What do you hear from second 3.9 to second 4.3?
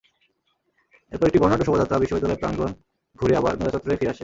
ফিরে আসে।